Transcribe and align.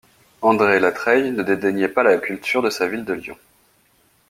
André 0.41 0.79
Latreille 0.79 1.29
ne 1.31 1.43
dédaignait 1.43 1.87
pas 1.87 2.01
la 2.01 2.17
culture 2.17 2.63
de 2.63 2.71
sa 2.71 2.87
ville 2.87 3.05
de 3.05 3.13
Lyon. 3.13 3.37